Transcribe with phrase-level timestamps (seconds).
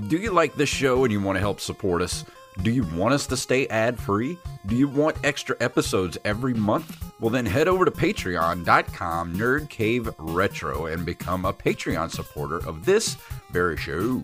[0.00, 2.24] Do you like this show and you want to help support us?
[2.62, 4.36] Do you want us to stay ad free?
[4.66, 7.12] Do you want extra episodes every month?
[7.20, 12.84] Well, then head over to patreon.com Nerd Cave Retro and become a Patreon supporter of
[12.84, 13.16] this
[13.50, 14.20] very show.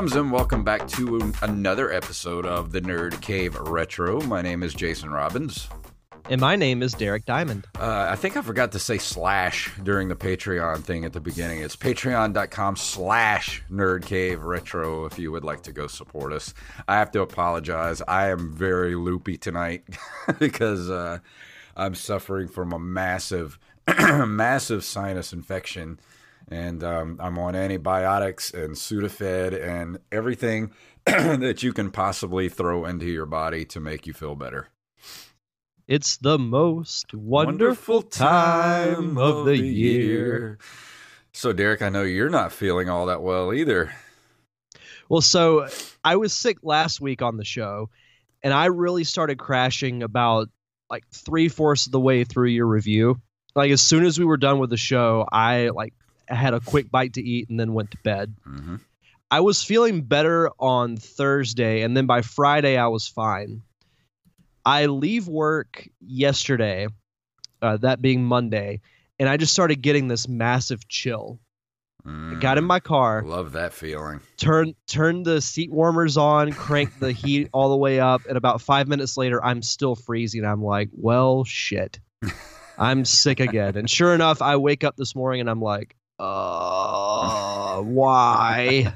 [0.00, 4.18] And welcome back to another episode of the Nerd Cave Retro.
[4.22, 5.68] My name is Jason Robbins.
[6.30, 7.66] And my name is Derek Diamond.
[7.78, 11.60] Uh, I think I forgot to say slash during the Patreon thing at the beginning.
[11.60, 16.54] It's patreon.com slash Nerd Cave Retro if you would like to go support us.
[16.88, 18.00] I have to apologize.
[18.08, 19.84] I am very loopy tonight
[20.38, 21.18] because uh,
[21.76, 23.58] I'm suffering from a massive,
[24.26, 26.00] massive sinus infection
[26.50, 30.72] and um, I'm on antibiotics and Sudafed and everything
[31.06, 34.68] that you can possibly throw into your body to make you feel better.
[35.86, 40.58] It's the most wonderful, time of the year.
[41.32, 43.92] So, Derek, I know you're not feeling all that well either.
[45.08, 45.68] Well, so
[46.04, 47.90] I was sick last week on the show,
[48.42, 50.48] and I really started crashing about
[50.88, 53.20] like three fourths of the way through your review.
[53.56, 55.94] Like as soon as we were done with the show, I like
[56.34, 58.34] had a quick bite to eat and then went to bed.
[58.46, 58.76] Mm-hmm.
[59.30, 63.62] I was feeling better on Thursday, and then by Friday, I was fine.
[64.64, 66.88] I leave work yesterday,
[67.62, 68.80] uh, that being Monday,
[69.18, 71.38] and I just started getting this massive chill.
[72.06, 74.20] I got in my car, Love that feeling.
[74.38, 78.62] Turn turned the seat warmers on, crank the heat all the way up, and about
[78.62, 80.44] five minutes later, I'm still freezing.
[80.44, 82.00] I'm like, well, shit,
[82.78, 83.76] I'm sick again.
[83.76, 88.94] And sure enough, I wake up this morning and I'm like, uh, why?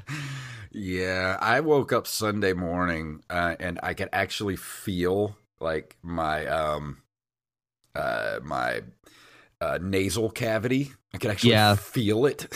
[0.71, 7.01] Yeah, I woke up Sunday morning uh, and I could actually feel like my um
[7.95, 8.81] uh my
[9.61, 10.91] uh, nasal cavity.
[11.13, 11.77] I could actually Yeah.
[11.77, 12.47] feel it,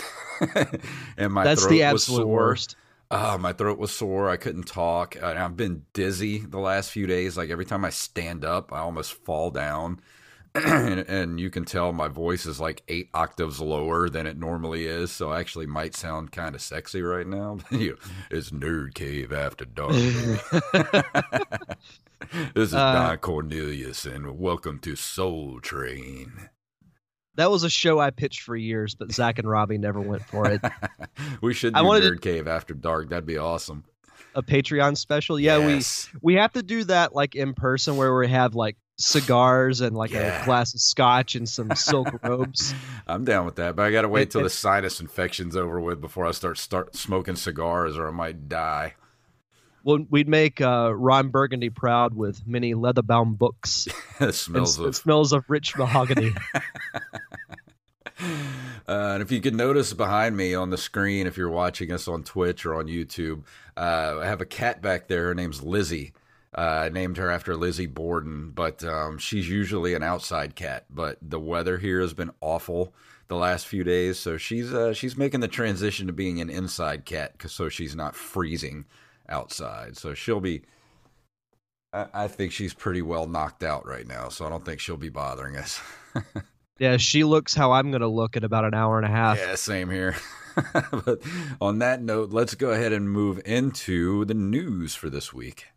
[1.18, 2.76] and my That's throat the was absolute worst.
[3.12, 4.30] Oh, my throat was sore.
[4.30, 5.22] I couldn't talk.
[5.22, 7.38] I've been dizzy the last few days.
[7.38, 10.02] Like every time I stand up, I almost fall down.
[10.56, 14.86] and, and you can tell my voice is like eight octaves lower than it normally
[14.86, 15.12] is.
[15.12, 17.60] So I actually might sound kind of sexy right now.
[18.32, 19.92] It's Nerd Cave After Dark.
[22.54, 26.50] this is Uh, Don Cornelius, and welcome to Soul Train.
[27.36, 30.50] That was a show I pitched for years, but Zach and Robbie never went for
[30.50, 30.62] it.
[31.42, 33.10] we should do I wanted to- Nerd Cave After Dark.
[33.10, 33.86] That'd be awesome.
[34.36, 35.58] A Patreon special, yeah.
[35.58, 36.10] Yes.
[36.22, 39.96] We we have to do that like in person, where we have like cigars and
[39.96, 40.42] like Yeah.
[40.42, 42.74] a glass of scotch and some silk robes.
[43.08, 45.80] I'm down with that, but I got to wait It- till the sinus infection's over
[45.80, 48.96] with before I start start smoking cigars, or I might die.
[49.86, 53.88] Well, we'd make uh, Ron Burgundy proud with many leather-bound books.
[53.88, 54.96] it and smells it of.
[54.96, 56.34] smells of rich mahogany.
[58.88, 62.08] Uh, and if you can notice behind me on the screen, if you're watching us
[62.08, 63.44] on Twitch or on YouTube,
[63.78, 65.28] uh, I have a cat back there.
[65.28, 66.12] Her name's Lizzie.
[66.58, 70.86] Uh, I named her after Lizzie Borden, but um, she's usually an outside cat.
[70.90, 72.94] But the weather here has been awful
[73.28, 77.06] the last few days, so she's uh, she's making the transition to being an inside
[77.06, 78.86] cat, 'cause- so she's not freezing
[79.30, 79.96] outside.
[79.98, 80.64] So she'll be.
[81.94, 84.98] I, I think she's pretty well knocked out right now, so I don't think she'll
[84.98, 85.80] be bothering us.
[86.80, 89.38] yeah, she looks how I'm going to look in about an hour and a half.
[89.38, 90.16] Yeah, same here.
[90.74, 91.20] but
[91.62, 95.68] on that note, let's go ahead and move into the news for this week.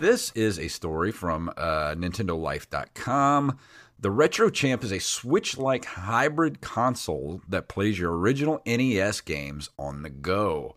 [0.00, 3.58] This is a story from uh, NintendoLife.com.
[3.98, 9.70] The Retro Champ is a Switch like hybrid console that plays your original NES games
[9.76, 10.76] on the go.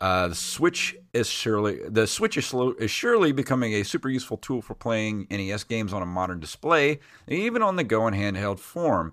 [0.00, 4.38] Uh, the Switch is surely the Switch is, slow, is surely becoming a super useful
[4.38, 6.98] tool for playing NES games on a modern display,
[7.28, 9.12] even on the go in handheld form.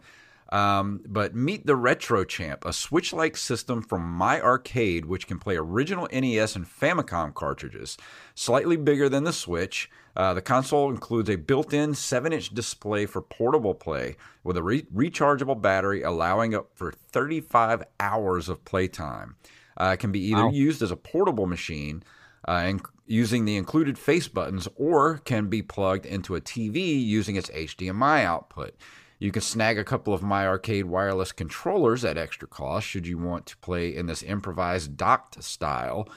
[0.52, 5.38] Um, but meet the Retro Champ, a Switch like system from My Arcade, which can
[5.38, 7.98] play original NES and Famicom cartridges.
[8.34, 13.06] Slightly bigger than the Switch, uh, the console includes a built in 7 inch display
[13.06, 19.36] for portable play with a re- rechargeable battery, allowing up for 35 hours of playtime.
[19.80, 20.52] Uh, it can be either Wow.
[20.52, 22.02] used as a portable machine.
[22.48, 27.36] Uh, and using the included face buttons, or can be plugged into a TV using
[27.36, 28.74] its HDMI output.
[29.20, 33.18] You can snag a couple of My Arcade wireless controllers at extra cost should you
[33.18, 36.08] want to play in this improvised docked style.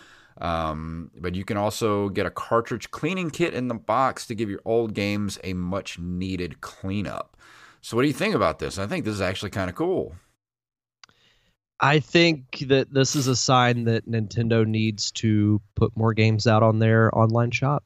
[0.41, 4.49] Um, but you can also get a cartridge cleaning kit in the box to give
[4.49, 7.37] your old games a much needed cleanup.
[7.81, 8.79] So, what do you think about this?
[8.79, 10.15] I think this is actually kind of cool.
[11.81, 16.63] I think that this is a sign that Nintendo needs to put more games out
[16.63, 17.85] on their online shop.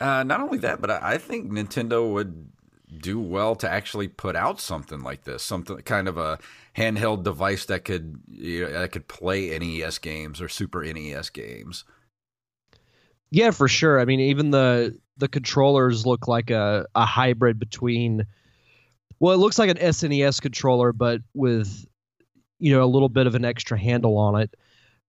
[0.00, 2.48] Uh, not only that, but I think Nintendo would
[2.96, 6.38] do well to actually put out something like this, something kind of a
[6.76, 11.84] handheld device that could you know, that could play NES games or Super NES games.
[13.30, 14.00] Yeah, for sure.
[14.00, 18.24] I mean, even the the controllers look like a, a hybrid between
[19.20, 21.86] well, it looks like an SNES controller, but with
[22.58, 24.54] you know a little bit of an extra handle on it.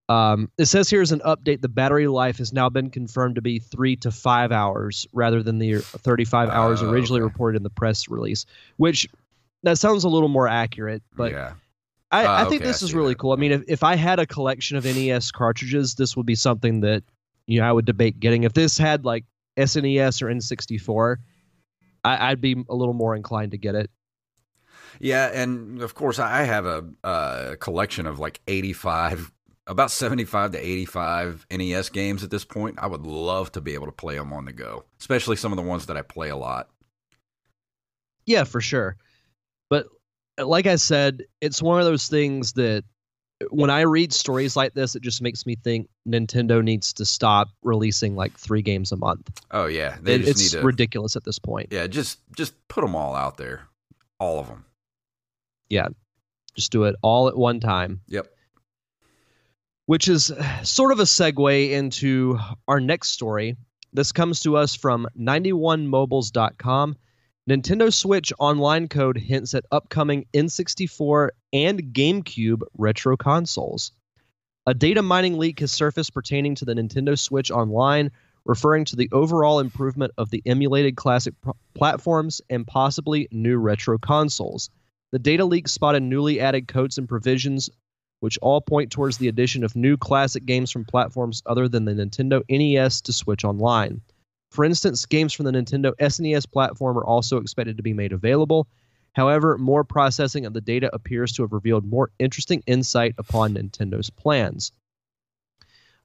[0.09, 3.41] Um, it says here as an update, the battery life has now been confirmed to
[3.41, 7.25] be three to five hours rather than the 35 hours Oh, originally okay.
[7.31, 8.45] reported in the press release,
[8.77, 9.07] which
[9.63, 11.03] that sounds a little more accurate.
[11.15, 11.53] But yeah,
[12.11, 13.19] I, Ah, I think okay, I this is really that.
[13.19, 13.33] cool.
[13.33, 16.79] I mean, if, if I had a collection of NES cartridges, this would be something
[16.81, 17.03] that
[17.45, 18.45] you know I would debate getting.
[18.45, 19.25] If this had like
[19.57, 21.17] SNES or N64,
[22.03, 23.91] I, I'd be a little more inclined to get it.
[24.99, 29.31] yeah, and of course I have a, a collection of like eighty-five,
[29.69, 32.77] about seventy-five to eighty-five NES games at this point.
[32.79, 35.57] I would love to be able to play them on the go, especially some of
[35.57, 36.69] the ones that I play a lot.
[38.25, 38.97] Yeah, for sure.
[39.69, 39.87] But
[40.37, 42.83] uh, like I said, it's one of those things that
[43.51, 47.47] when I read stories like this, it just makes me think Nintendo needs to stop
[47.63, 49.29] releasing like three games a month.
[49.51, 50.65] Oh yeah, they It- just it's need to.
[50.65, 51.67] ridiculous at this point.
[51.71, 53.67] yeah, just just put them all out there,
[54.19, 54.65] all of them.
[55.69, 55.87] Yeah,
[56.55, 58.01] just do it all at one time.
[58.07, 58.27] Yep.
[59.89, 60.31] Which is
[60.61, 62.37] sort of a segue into
[62.67, 63.57] our next story.
[63.91, 66.95] This comes to us from 91mobiles.com.
[67.49, 73.91] Nintendo Switch online code hints at upcoming N64 and GameCube retro consoles.
[74.67, 78.11] A data mining leak has surfaced pertaining to the Nintendo Switch Online,
[78.45, 83.97] referring to the overall improvement of the emulated classic pr- platforms and possibly new retro
[83.97, 84.69] consoles.
[85.11, 87.71] The data leak spotted newly added codes and provisions
[88.19, 91.93] which all point towards the addition of new classic games from platforms other than the
[91.93, 94.01] Nintendo NES to Switch Online.
[94.51, 98.67] For instance, games from the Nintendo SNES platform are also expected to be made available.
[99.13, 104.09] However, more processing of the data appears to have revealed more interesting insight upon Nintendo's
[104.09, 104.71] plans.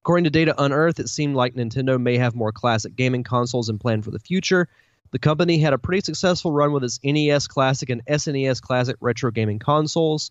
[0.02, 3.78] According to Data Unearthed, it seemed like Nintendo may have more classic gaming consoles in
[3.78, 4.68] plan for the future.
[5.12, 9.30] The company had a pretty successful run with its NES Classic and SNES Classic retro
[9.30, 10.30] gaming consoles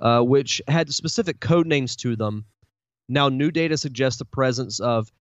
[0.00, 2.44] uh, which had specific code names to them.
[3.08, 5.12] Now, new data suggests the presence of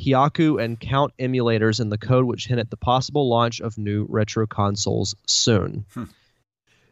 [0.00, 4.06] Hyaku and Count emulators in the code, which hint at the possible launch of new
[4.08, 5.84] retro consoles soon.
[5.92, 6.04] Hmm.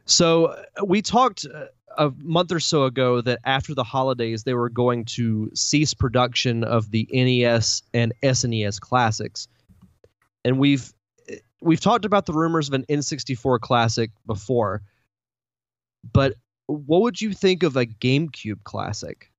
[0.05, 1.67] So, uh, we talked uh,
[1.97, 6.65] a month or so ago that after the holidays, they were going to cease production
[6.65, 9.49] of the NES and SNES classics.
[10.45, 10.93] And we've
[11.61, 14.83] we've talked about the rumors of an N64 classic before.
[16.13, 16.35] But
[16.71, 19.31] what would you think of a GameCube classic?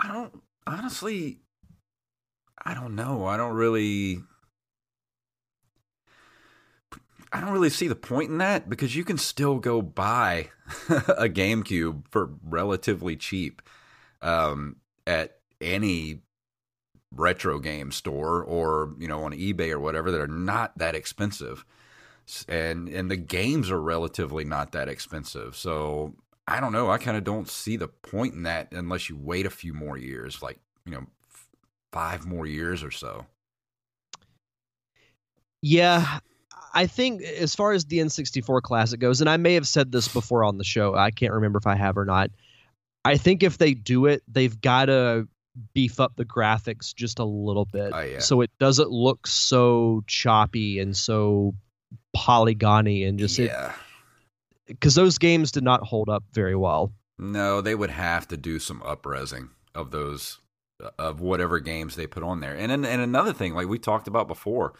[0.00, 1.38] I don't honestly.
[2.64, 3.26] I don't know.
[3.26, 4.20] I don't really.
[7.32, 10.50] I don't really see the point in that because you can still go buy
[10.88, 13.62] a GameCube for relatively cheap
[14.20, 14.76] um,
[15.06, 16.20] at any
[17.14, 21.64] retro game store or you know on eBay or whatever that are not that expensive,
[22.48, 25.56] and and the games are relatively not that expensive.
[25.56, 26.14] So
[26.46, 26.90] I don't know.
[26.90, 29.96] I kind of don't see the point in that unless you wait a few more
[29.96, 31.46] years, like you know, f-
[31.92, 33.26] five more years or so.
[35.62, 36.18] Yeah,
[36.74, 40.08] I think as far as the N64 classic goes, and I may have said this
[40.08, 42.30] before on the show, I can't remember if I have or not.
[43.04, 45.28] I think if they do it, they've got to
[45.74, 48.20] beef up the graphics just a little bit Oh, yeah.
[48.20, 51.54] so it doesn't look so choppy and so
[52.16, 53.74] polygony and just yeah.
[54.72, 56.92] Because those games did not hold up very well.
[57.18, 60.38] No, they would have to do some upresing of those
[60.98, 62.54] of whatever games they put on there.
[62.54, 64.74] And and, and another thing, like we talked about before,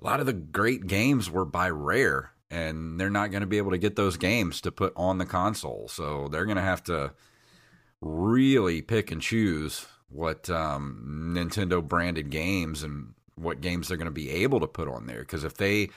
[0.00, 3.58] a lot of the great games were by Rare, and they're not going to be
[3.58, 5.88] able to get those games to put on the console.
[5.88, 7.12] So they're going to have to
[8.00, 14.12] really pick and choose what um, Nintendo branded games and what games they're going to
[14.12, 15.20] be able to put on there.
[15.20, 15.90] Because if they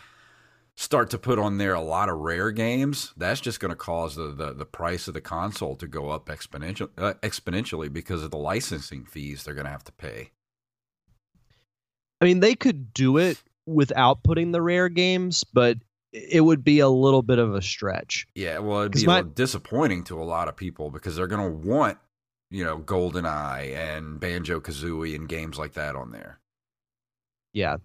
[0.78, 4.16] start to put on there a lot of rare games, that's just going to cause
[4.16, 8.32] the, the, the price of the console to go up exponential, uh, exponentially because of
[8.32, 10.32] the licensing fees they're going to have to pay.
[12.22, 15.78] I mean, they could do it without putting the rare games, but
[16.14, 18.26] it would be a little bit of a stretch.
[18.34, 21.28] Yeah, well, it'd be my- a little disappointing to a lot of people because they're
[21.28, 21.98] going to want
[22.50, 26.40] you know, GoldenEye and Banjo Kazooie and games like that on there.
[27.54, 27.78] Yeah.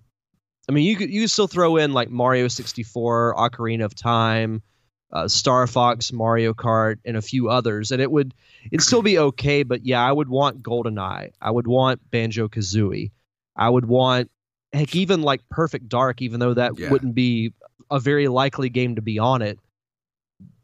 [0.69, 4.63] I mean, you could you could still throw in like Mario 64, Ocarina of Time,
[5.13, 8.33] uh, Star Fox, Mario Kart, and a few others, and it would
[8.71, 9.63] it'd still be okay.
[9.65, 11.33] But yeah, I would want GoldenEye.
[11.41, 13.11] I would want Banjo Kazooie.
[13.57, 14.31] I would want
[14.73, 16.91] heck even like Perfect Dark, even though that Yeah.
[16.91, 17.53] wouldn't be
[17.91, 19.59] a very likely game to be on it.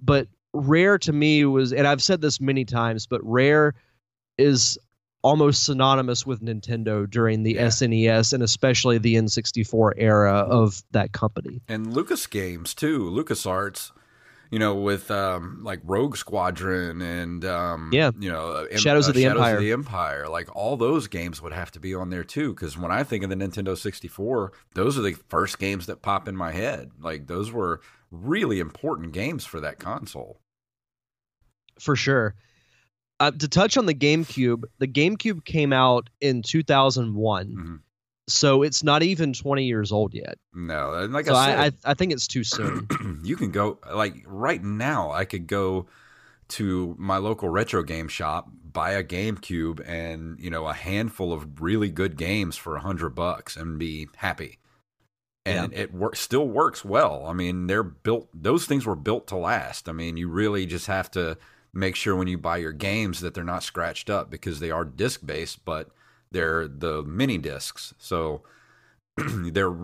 [0.00, 3.74] But Rare to me was, and I've said this many times, but Rare
[4.38, 4.78] is
[5.28, 7.66] almost synonymous with Nintendo during the Yeah.
[7.66, 11.60] SNES and especially the N64 era of that company.
[11.68, 13.92] and Lucas Games too, LucasArts.
[14.50, 18.12] You know, with um, like Rogue Squadron and um, Yeah.
[18.18, 19.56] you know, uh, Shadows of the Shadows Empire.
[19.56, 22.54] of the Empire, like all those games would have to be on there too.
[22.54, 26.26] Because when I think of the Nintendo 64, those are the first games that pop
[26.28, 26.92] in my head.
[26.98, 30.40] Like those were really important games for that console.
[31.78, 32.34] for sure.
[33.20, 37.80] Uh, to touch on the GameCube, the GameCube came out in 2001, Mhm.
[38.28, 40.38] so it's not even 20 years old yet.
[40.54, 42.86] No, and like so I said, I, I, think it's too soon.
[43.24, 45.86] you can go like right now i could go
[46.48, 51.60] to my local retro game shop buy a gamecube and you know a handful of
[51.60, 54.58] really good games for a hundred bucks and be happy
[55.44, 59.36] and it wor- still works well i mean they're built those things were built to
[59.36, 61.36] last i mean you really just have to
[61.72, 64.84] make sure when you buy your games that they're not scratched up because they are
[64.84, 65.90] disc based but
[66.30, 68.42] they're the mini discs so
[69.16, 69.76] they're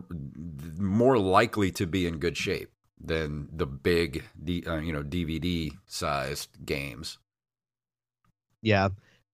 [0.79, 2.71] more likely to be in good shape
[3.05, 7.19] than the big, D, uh, you know, DVD sized games.
[8.63, 8.89] yeah,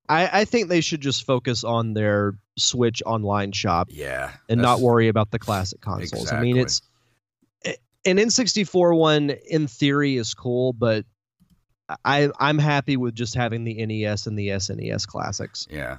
[0.08, 4.80] I, I think they should just focus on their Switch online shop Yeah, and not
[4.80, 6.32] worry about the classic consoles.
[6.32, 6.82] I mean, it's
[7.64, 11.04] an N64 one in theory is cool, but
[12.04, 15.66] I I'm happy with just having the NES and the SNES classics.
[15.70, 15.98] Yeah.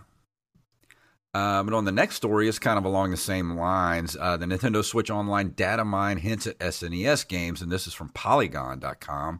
[1.34, 4.18] Um, on the next story is kind of along the same lines.
[4.20, 8.10] Uh, the Nintendo Switch Online data mine hints at SNES games, and this is from
[8.10, 9.40] Polygon.com.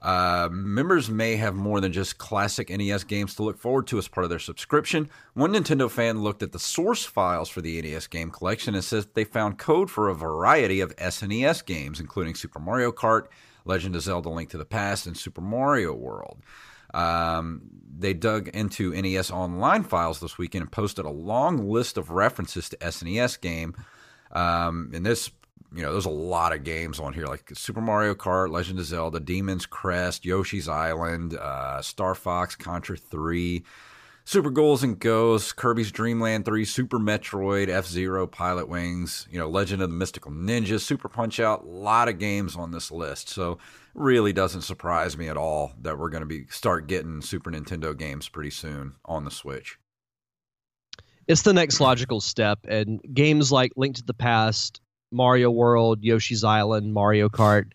[0.00, 4.08] Uh, members may have more than just classic NES games to look forward to as
[4.08, 5.10] part of their subscription.
[5.34, 9.06] One Nintendo fan looked at the source files for the NES game collection and says
[9.14, 13.26] they found code for a variety of SNES games, including Super Mario Kart,
[13.64, 16.38] Legend of Zelda Link to the Past, and Super Mario World.
[16.94, 17.62] Um,
[17.98, 22.68] they dug into NES Online files this weekend and posted a long list of references
[22.70, 23.74] to SNES game.
[24.32, 25.30] Um, and this,
[25.74, 28.86] you know, there's a lot of games on here like Super Mario Kart, Legend of
[28.86, 33.62] Zelda, Demon's Crest, Yoshi's Island, uh, Star Fox, Contra 3,
[34.28, 39.38] Super Ghouls and Ghosts, Kirby's Dream Land 3, Super Metroid, F Zero, Pilot Wings, you
[39.38, 42.90] know, Legend of the Mystical Ninja, Super Punch Out, a lot of games on this
[42.90, 43.30] list.
[43.30, 43.56] So
[43.94, 47.96] really doesn't surprise me at all that we're going to be start getting Super Nintendo
[47.96, 49.78] games pretty soon on the Switch.
[51.26, 56.44] it's the next logical step and games like link to the past mario world yoshi's
[56.44, 57.72] island mario kart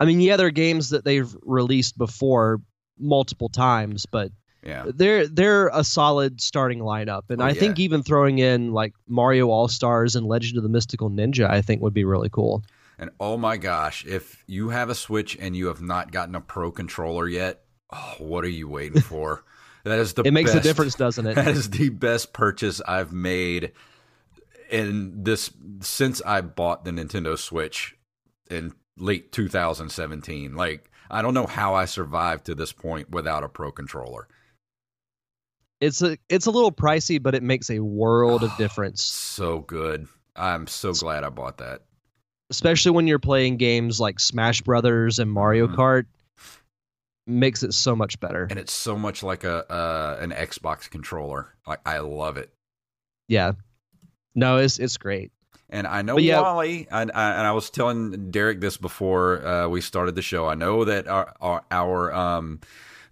[0.00, 2.60] i mean yeah they're games that they've released before
[2.98, 4.32] multiple times but
[4.66, 4.84] Yeah.
[4.94, 7.60] they're they're a solid starting lineup and Oh, i yeah.
[7.60, 11.62] think even throwing in like mario all stars and legend of the mystical ninja i
[11.62, 12.62] think would be really cool
[12.98, 16.40] And oh my gosh, if you have a Switch and you have not gotten a
[16.40, 17.60] Pro controller yet,
[17.92, 19.44] oh, what are you waiting for?
[19.84, 22.80] That is the it makes best, a difference doesn't it That is the best purchase
[22.88, 23.72] I've made
[24.70, 27.96] in this since I bought the Nintendo Switch
[28.50, 30.54] in late 2017.
[30.54, 34.26] Like I don't know how I survived to this point without a Pro controller.
[35.80, 40.06] It's a it's a little pricey but it makes a world of difference So good.
[40.34, 41.82] I'm so glad I bought that.
[42.50, 45.74] especially when you're playing games like Smash Brothers and Mario Mhm.
[45.76, 46.04] Kart,
[47.26, 48.46] makes it so much better.
[48.48, 51.54] And it's so much like a uh, an Xbox controller.
[51.66, 52.52] Like I love it.
[53.28, 53.52] Yeah,
[54.34, 55.32] no, it's it's great.
[55.68, 59.68] And I know yeah- Wally, and I, and I was telling Derek this before uh,
[59.68, 60.46] we started the show.
[60.46, 62.60] I know that our our, our um,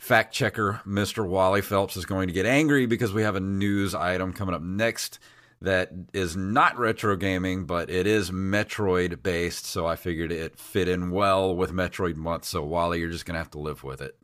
[0.05, 3.95] fact checker, Mister Wally Phelps, is going to get angry because we have a news
[3.95, 5.19] item coming up next
[5.63, 9.65] that is not retro gaming, but it is Metroid based.
[9.65, 12.45] So I figured it fit in well with Metroid month.
[12.45, 14.15] So Wally, you're just gonna have to live with it.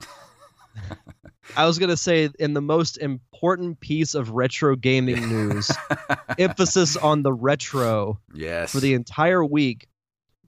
[1.56, 5.70] I was gonna say in the most important piece of retro gaming news,
[6.38, 8.70] emphasis on the retro yes.
[8.70, 9.86] for the entire week.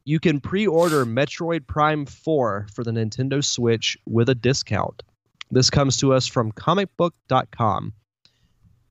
[0.05, 5.03] You can pre-order Metroid Prime 4 for the Nintendo Switch with a discount.
[5.53, 7.93] This comes to us from comicbook.com.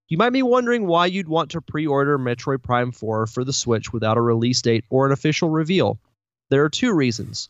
[0.08, 3.92] You might be wondering why you'd want to pre-order Metroid Prime 4 for the Switch
[3.92, 6.00] without a release date or an official reveal.
[6.50, 7.50] There are two reasons.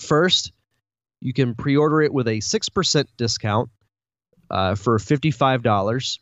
[0.00, 0.52] First,
[1.20, 3.70] you can pre-order it with a 6% discount.
[4.50, 6.18] uh, for $55,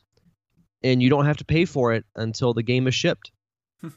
[0.85, 3.33] and you don't have to pay for it until the game is shipped,
[3.81, 3.89] Hmm.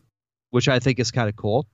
[0.49, 1.67] which I think is kind of cool.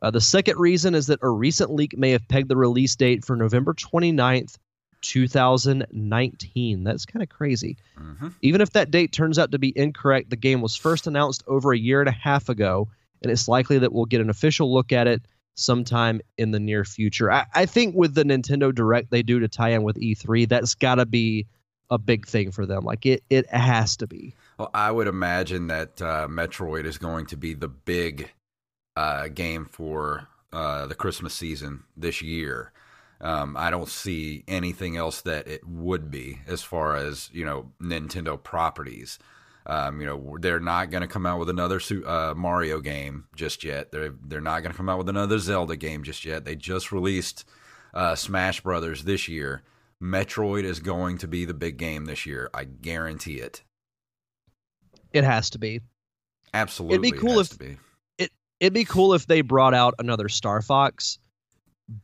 [0.00, 3.24] Uh, the second reason is that a recent leak may have pegged the release date
[3.24, 4.58] for November 29th,
[5.02, 6.84] 2019.
[6.84, 7.76] That's kind of crazy.
[7.96, 11.42] hmm Even if that date turns out to be incorrect, the game was first announced
[11.46, 12.88] over a year and a half ago,
[13.22, 15.22] and it's likely that we'll get an official look at it
[15.54, 17.30] sometime in the near future.
[17.30, 20.74] I, I think with the Nintendo Direct they do to tie in with E3, that's
[20.74, 21.46] got to be
[21.90, 22.84] a big thing for them.
[22.84, 24.34] Like it, it has to be.
[24.58, 28.32] Well, I would imagine that uh, Metroid is going to be the big
[28.96, 32.72] uh, game for uh, the Christmas season this year.
[33.22, 37.70] Um, I don't see anything else that it would be as far as you know
[37.80, 39.18] Nintendo properties.
[39.64, 43.62] Um, you know they're not going to come out with another uh, Mario game just
[43.62, 43.92] yet.
[43.92, 46.44] They're they're not going to come out with another Zelda game just yet.
[46.44, 47.44] They just released
[47.94, 49.62] uh, Smash Brothers this year.
[50.02, 52.50] Metroid is going to be the big game this year.
[52.52, 53.62] I guarantee it.
[55.12, 55.80] It has to be.
[56.52, 57.78] Absolutely, it'd be cool has if- to be.
[58.58, 61.18] It'd be cool if they brought out another Star Fox,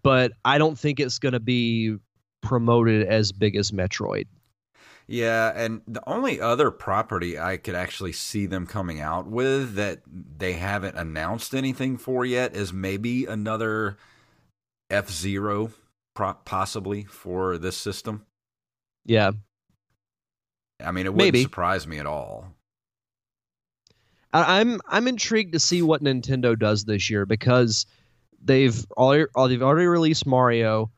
[0.03, 1.97] but I don't think it's going to be
[2.43, 4.27] promoted as big as Metroid.
[5.07, 10.03] Yeah, and the only other property I could actually see them coming out with that
[10.07, 13.97] they haven't announced anything for yet is maybe another
[14.91, 15.71] F Zero,
[16.15, 18.27] possibly for this system.
[19.07, 19.33] Yeah.
[20.85, 21.43] I mean, it wouldn't Maybe.
[21.43, 22.53] surprise me at all.
[24.33, 27.87] I'm I'm intrigued to see what Nintendo does this year because
[28.43, 30.91] they've already they've already released Mario,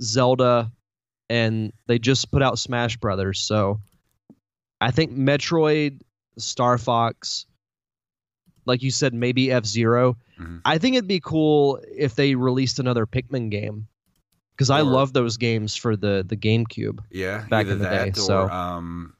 [0.00, 0.70] Zelda,
[1.28, 3.40] and they just put out Smash Brothers.
[3.40, 3.80] So
[4.80, 6.00] I think Metroid,
[6.38, 7.46] Star Fox,
[8.66, 10.62] like you said, maybe F Zero Mhm.
[10.64, 13.88] I think it'd be cool if they released another Pikmin game
[14.52, 17.00] because I love those games for the the GameCube.
[17.10, 19.14] Yeah, Back in the that day, or so- um,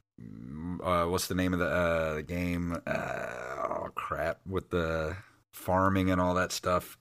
[0.83, 2.75] uh, what's the name of the uh, the game?
[2.87, 5.15] Uh, oh crap, with the
[5.53, 6.97] farming and all that stuff.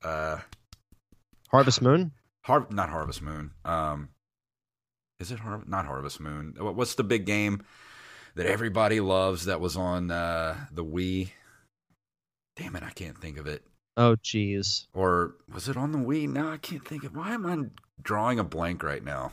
[1.51, 2.13] Harvest Moon.
[2.43, 3.51] Har- not Harvest Moon.
[3.65, 4.11] Um,
[5.19, 6.55] is it Har- not Harvest Moon?
[6.59, 7.63] What's the big game
[8.37, 11.31] that everybody loves that was on uh, the Wii?
[12.57, 13.65] Damn it, I can't think of it.
[13.97, 14.87] Oh, geez.
[14.95, 16.29] Or was it on the Wii?
[16.29, 17.13] No, I can't think of.
[17.13, 17.19] It.
[17.19, 17.59] Why am I
[18.03, 19.33] drawing a blank right now?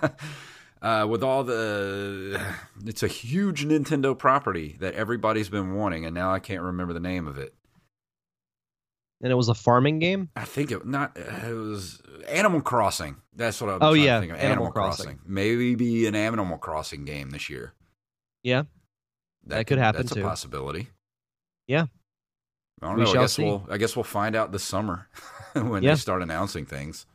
[0.82, 2.40] uh, with all the,
[2.86, 7.00] it's a huge Nintendo property that everybody's been wanting, and now I can't remember the
[7.00, 7.54] name of it.
[9.22, 10.30] And it was a farming game.
[10.34, 11.16] I think it not.
[11.16, 13.16] It was Animal Crossing.
[13.34, 13.80] That's what I was.
[13.82, 14.16] Oh, yeah.
[14.16, 15.04] Animal Animal, Crossing.
[15.04, 15.20] Crossing.
[15.24, 17.72] Maybe an Animal Crossing game this year.
[18.42, 18.64] Yeah.
[19.46, 20.20] That could happen, That's too.
[20.20, 20.88] a possibility.
[21.68, 21.86] Yeah.
[22.80, 23.10] I don't We know.
[23.10, 23.44] I guess see.
[23.44, 23.64] we'll.
[23.70, 25.08] I guess we'll find out this summer
[25.52, 25.90] when Yeah.
[25.92, 27.06] they start announcing things.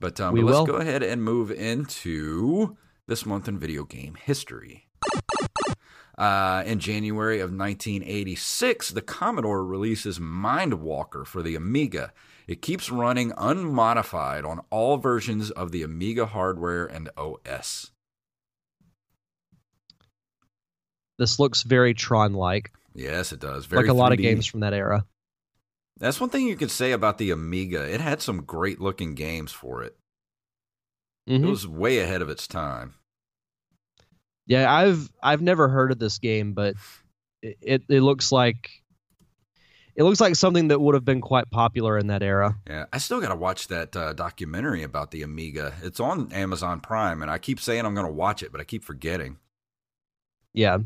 [0.00, 0.66] But, um, We but let's will.
[0.66, 4.88] go ahead and move into this month in video game history.
[6.22, 12.12] Uh, in January of 1986, the Commodore releases Mindwalker for the Amiga.
[12.46, 17.90] It keeps running unmodified on all versions of the Amiga hardware and OS.
[21.18, 23.66] This looks very Tron like, Yes, it does.
[23.66, 25.04] Very like a lot of games from that era.
[25.98, 27.92] That's one thing you could say about the Amiga.
[27.92, 29.96] It had some great looking games for it.
[31.28, 31.42] Mhm.
[31.42, 32.94] It was way ahead of its time.
[34.46, 36.74] Yeah, I've I've never heard of this game, but
[37.42, 38.70] it, it looks like
[39.94, 42.56] it looks like something that would have been quite popular in that era.
[42.66, 45.74] Yeah, I still got to watch that uh, documentary about the Amiga.
[45.82, 48.64] It's on Amazon Prime, and I keep saying I'm going to watch it, but I
[48.64, 49.36] keep forgetting.
[50.54, 50.78] Yeah.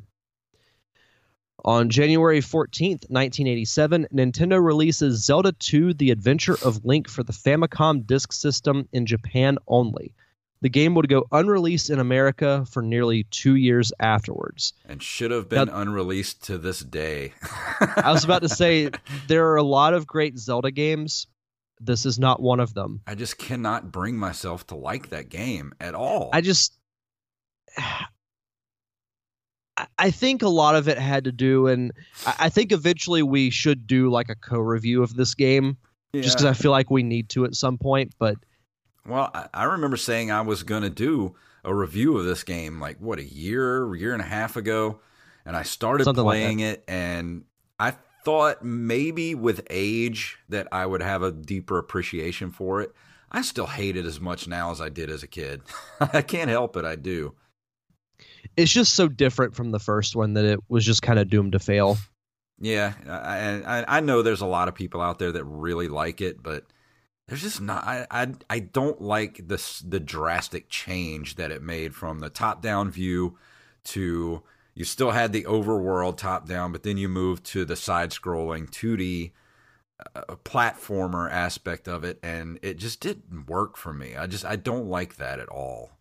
[1.65, 8.07] On January 14th, 1987, Nintendo releases Zelda 2 The Adventure of Link for the Famicom
[8.07, 10.15] Disk System in Japan only.
[10.63, 14.73] The game would go unreleased in America for nearly two years afterwards.
[14.89, 17.35] And should have been unreleased to this day.
[17.81, 18.91] I was about to say,
[19.29, 21.27] there are a lot of great Zelda games.
[21.79, 23.03] This is not one of them.
[23.07, 26.31] I just cannot bring myself to like that game at all.
[26.33, 26.79] I just
[29.99, 31.93] I- think a lot of it had to do, and
[32.25, 35.77] I I think eventually we should do like a co-review of this game,
[36.15, 38.15] just because I feel like we need to at some point.
[38.19, 38.37] But
[39.07, 42.81] Well, I, I remember saying I was going to do a review of this game
[42.81, 45.01] like what a year, year and a half ago,
[45.45, 47.45] and I started Something like playing it, and
[47.79, 52.93] I thought maybe with age that I would have a deeper appreciation for it.
[53.31, 55.63] I still hate it as much now as I did as a kid.
[56.01, 56.85] I can't help it.
[56.85, 57.35] I do.
[58.57, 61.53] it's just so different from the first one that it was just kind of doomed
[61.53, 61.99] to fail.
[62.59, 66.21] Yeah, I, I I know there's a lot of people out there that really like
[66.21, 66.65] it, but
[67.29, 71.95] there's just not I, I I don't like this the drastic change that it made
[71.95, 73.37] from the top down view
[73.85, 74.43] to
[74.75, 78.69] you still had the overworld top down, but then you moved to the side scrolling
[78.69, 79.33] 2D
[80.15, 84.17] uh, platformer aspect of it, and it just didn't work for me.
[84.17, 85.93] I just I don't like that at all.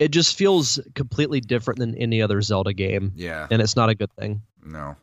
[0.00, 3.94] It just feels completely different than any other Zelda game, Yeah, and it's not a
[3.94, 4.42] good thing.
[4.62, 4.96] no.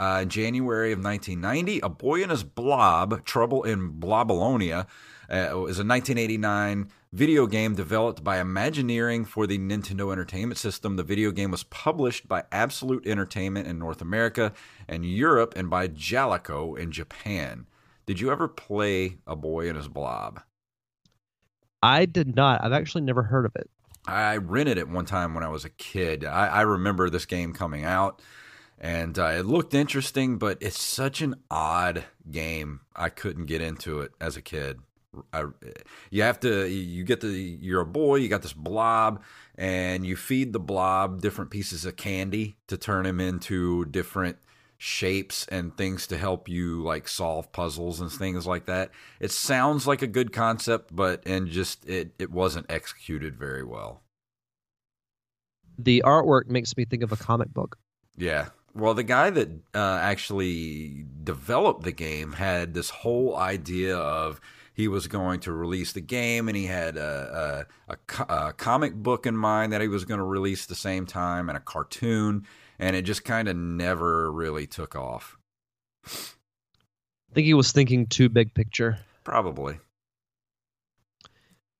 [0.00, 4.86] Uh, in January of 1990, A Boy in His Blob, Trouble in Blobolonia,
[5.30, 10.96] uh, is a 1989 video game developed by Imagineering for the Nintendo Entertainment System.
[10.96, 14.54] The video game was published by Absolute Entertainment in North America
[14.88, 17.66] and Europe and by Jaleco in Japan.
[18.06, 20.40] Did you ever play A Boy in His Blob?
[21.82, 22.64] I did not.
[22.64, 23.68] I've actually never heard of it.
[24.06, 26.24] I rented it one time when I was a kid.
[26.24, 28.22] I, I remember this game coming out,
[28.80, 32.80] and uh, it looked interesting, but it's such an odd game.
[32.96, 34.80] I couldn't get into it as a kid.
[35.32, 35.44] I,
[36.10, 36.66] you have to.
[36.66, 37.28] You get the.
[37.28, 38.16] You're a boy.
[38.16, 39.22] You got this blob,
[39.56, 44.38] and you feed the blob different pieces of candy to turn him into different
[44.78, 48.90] shapes and things to help you like solve puzzles and things like that.
[49.18, 54.00] It sounds like a good concept, but and just it it wasn't executed very well.
[55.76, 57.76] The artwork makes me think of a comic book.
[58.16, 58.48] Yeah.
[58.74, 64.40] Well, the guy that uh, actually developed the game had this whole idea of
[64.74, 68.94] he was going to release the game, and he had a, a, a, a comic
[68.94, 72.46] book in mind that he was going to release the same time, and a cartoon,
[72.78, 75.36] and it just kind of never really took off.
[76.06, 78.98] I think he was thinking too big picture.
[79.24, 79.78] Probably.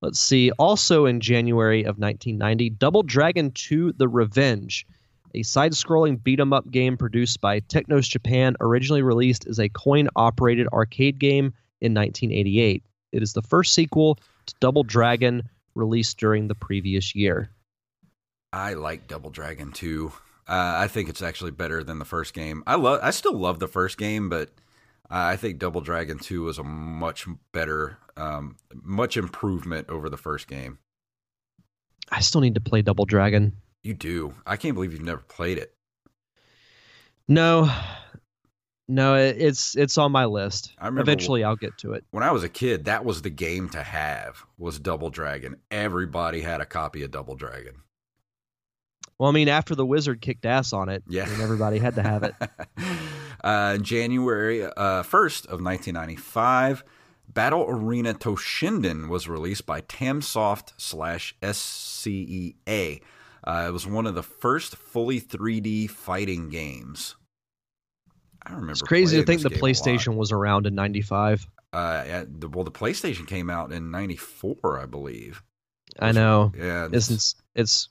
[0.03, 0.51] Let's see.
[0.53, 4.87] Also in January of 1990, Double Dragon 2 The Revenge,
[5.35, 9.69] a side scrolling beat 'em up game produced by Technos Japan, originally released as a
[9.69, 12.83] coin operated arcade game in 1988.
[13.13, 15.43] It is the first sequel to Double Dragon
[15.75, 17.51] released during the previous year.
[18.53, 20.13] I like Double Dragon 2.
[20.49, 22.65] Uh, I think it's actually better than the first game.
[22.67, 23.01] I love.
[23.03, 24.51] I still love the first game, but
[25.09, 30.49] I think Double Dragon 2 was a much better, um, much improvement over the first
[30.49, 30.79] game.
[32.11, 33.57] I still need to play Double Dragon.
[33.83, 34.35] You do.
[34.47, 35.75] I can't believe you've never played it.
[37.29, 37.73] No,
[38.89, 40.73] no, it's it's on my list.
[40.79, 42.05] I remember Eventually, I'll get to it.
[42.11, 44.45] When I was a kid, that was the game to have.
[44.59, 45.57] Was Double Dragon.
[45.71, 47.77] Everybody had a copy of Double Dragon.
[49.19, 51.25] Well, I mean, after the wizard kicked ass on it, Yeah.
[51.25, 52.35] I mean, everybody had to have it.
[53.45, 56.83] uh, January uh, 1st of 1995,
[57.29, 63.03] Battle Arena Toshinden was released by Tamsoft slash SCEA.
[63.45, 67.17] Uh, it was one of the first fully 3D fighting games.
[68.43, 68.73] I remember.
[68.73, 69.75] It's crazy to think the this game a lot.
[69.75, 71.47] PlayStation was around in '95.
[71.73, 75.43] Uh, yeah, the, well, the PlayStation came out in '94, I believe.
[75.99, 76.53] I know.
[76.57, 77.89] Yeah, It's, it's it's.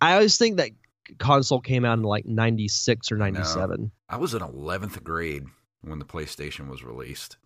[0.00, 0.70] I always think that
[1.18, 3.90] console came out in like '96 or '97.
[4.08, 5.44] I was in 11th grade
[5.82, 7.36] when the PlayStation was released.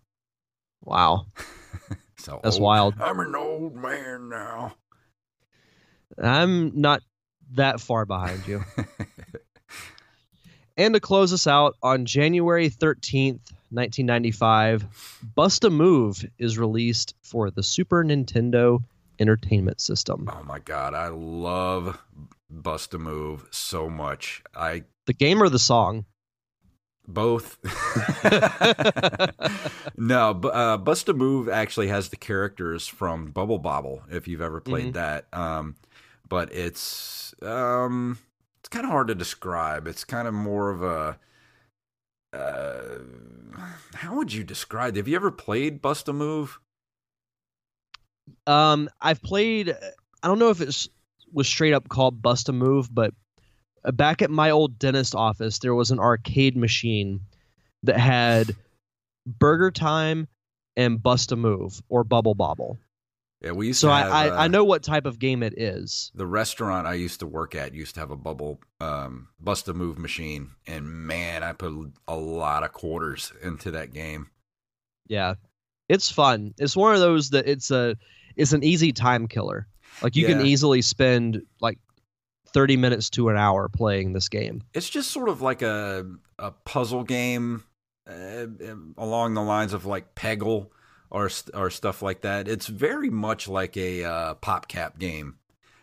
[0.83, 1.27] Wow,
[2.17, 2.95] So that's old- wild.
[2.99, 4.75] I'm an old man now.
[6.21, 7.01] I'm not
[7.55, 8.63] that far behind you.
[10.77, 13.39] and to close us out, on January 13th,
[13.69, 14.85] 1995,
[15.35, 18.83] Bust a Move is released for the Super Nintendo
[19.19, 20.29] Entertainment System.
[20.31, 21.99] Oh my god, I love
[22.49, 24.43] Bust a Move so much.
[24.55, 26.05] I The game or the song?
[27.07, 27.57] both.
[29.97, 34.03] no, uh, Bust a Move actually has the characters from Bubble Bobble.
[34.09, 35.75] If you've ever played that, um,
[36.33, 38.17] but it's um,
[38.59, 39.85] it's kind of hard to describe.
[39.85, 41.19] It's kind of more of a.
[42.35, 43.03] Uh,
[43.93, 44.95] how would you describe?
[44.95, 46.59] Have you ever played Bust a Move?
[48.47, 49.77] Um, I've played.
[50.23, 50.87] I don't know if it
[51.31, 53.13] was straight up called Bust a Move, but
[53.85, 57.19] uh, back at my old dentist office, there was an arcade machine
[57.83, 58.55] that had
[59.27, 60.27] Burger Time
[60.75, 62.79] and Bust a Move or Bubble Bobble.
[63.43, 65.43] Yeah, we used So to I, have, I, uh, I know what type of game
[65.43, 66.11] it is.
[66.15, 69.73] the restaurant I used to work at used to have a bubble um, bust a
[69.73, 71.73] move machine, and man, I put
[72.07, 74.29] a lot of quarters into that game.
[75.07, 75.33] Yeah,
[75.89, 76.53] it's fun.
[76.57, 77.97] It's one of those that it's a
[78.35, 79.67] it's an easy time killer.
[80.01, 81.77] Like you can easily spend like
[82.53, 84.63] thirty minutes to an hour playing this game.
[84.73, 86.05] It's just sort of like a
[86.39, 87.63] a puzzle game
[88.09, 88.45] uh,
[88.97, 90.69] along the lines of like Peggle
[91.13, 92.47] or or stuff like that.
[92.49, 95.35] It's very much like a uh, PopCap game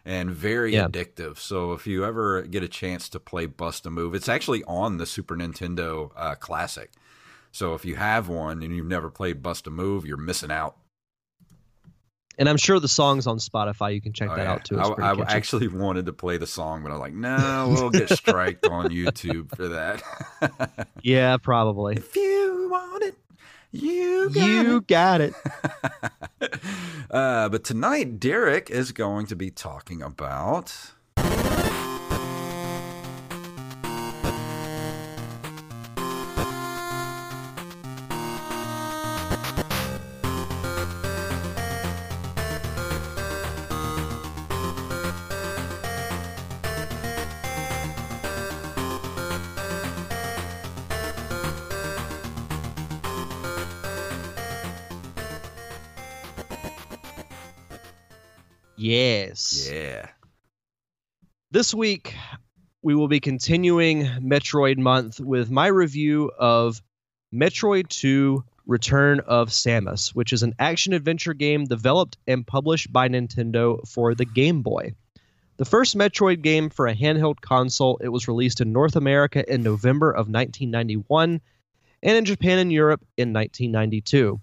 [0.04, 0.88] and very Yeah.
[0.88, 1.38] addictive.
[1.38, 4.98] So if you ever get a chance to play Bust a Move, it's actually on
[4.98, 6.90] the Super Nintendo uh, Classic.
[7.52, 10.76] So if you have one and you've never played Bust a Move, you're missing out.
[12.38, 13.92] And I'm sure the song's on Spotify.
[13.94, 14.52] You can check Oh, that yeah.
[14.52, 14.78] out too.
[14.80, 18.08] I, I actually wanted to play the song, but I was like, no, we'll get
[18.08, 20.86] striked on YouTube for that.
[21.02, 21.96] yeah, probably.
[21.96, 23.14] if you want it,
[23.72, 25.34] you got You got it.
[26.40, 26.60] it.
[27.10, 30.74] uh, but tonight, Derek is going to be talking about.
[58.80, 59.68] Yes.
[59.70, 60.08] Yeah.
[61.50, 62.14] This week,
[62.80, 66.80] we will be continuing Metroid Month with my review of
[67.30, 73.06] Metroid 2 Return of Samus, which is an action adventure game developed and published by
[73.06, 74.94] Nintendo for the Game Boy.
[75.58, 79.62] The first Metroid game for a handheld console, it was released in North America in
[79.62, 81.42] November of 1991
[82.02, 84.40] and in Japan and Europe in 1992.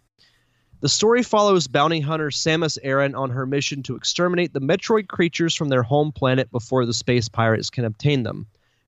[0.80, 5.56] The story follows bounty hunter Samus Aran on her mission to exterminate the Metroid creatures
[5.56, 8.46] from their home planet before the space pirates can obtain them.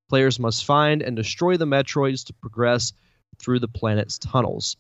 [0.08, 2.94] Players must find and destroy the Metroids to progress
[3.40, 4.78] through the planet's tunnels.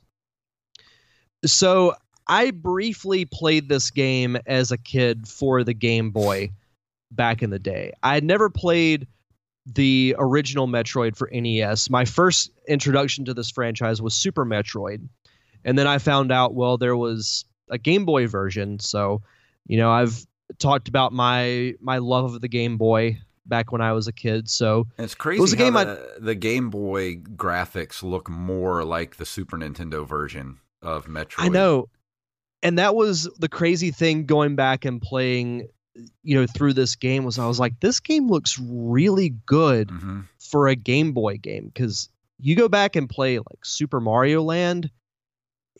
[1.45, 1.95] So,
[2.27, 6.51] I briefly played this game as a kid for the Game Boy
[7.11, 7.93] back in the day.
[8.03, 9.07] I had never played
[9.65, 11.89] the original Metroid for NES.
[11.89, 15.07] My first introduction to this franchise was Super Metroid.
[15.65, 18.79] And then I found out, well, there was a Game Boy version.
[18.79, 19.21] So,
[19.67, 20.25] you know, I've
[20.57, 24.47] talked about my my love of the Game Boy back when I was a kid.
[24.49, 28.83] So And it's crazy was a game I- the, the Game Boy graphics look more
[28.83, 31.45] like the Super Nintendo version of Metroid.
[31.45, 31.89] I know.
[32.61, 35.67] And that was the crazy thing going back and playing,
[36.23, 40.21] you know, through this game was I was like, this game looks really good hmm
[40.39, 44.89] for a Game Boy game because you go back and play like Super Mario Land,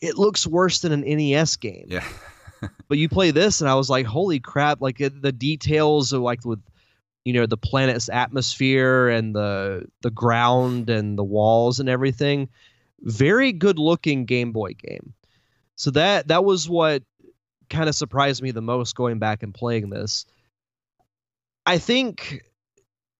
[0.00, 1.86] it looks worse than an NES game.
[1.88, 2.04] Yeah.
[2.88, 6.20] but you play this and i was like holy crap like it, the details of
[6.20, 6.60] like with
[7.24, 12.48] you know the planet's atmosphere and the the ground and the walls and everything
[13.00, 15.14] very good looking game boy game
[15.76, 17.02] so that that was what
[17.68, 20.26] kind of surprised me the most going back and playing this
[21.66, 22.42] i think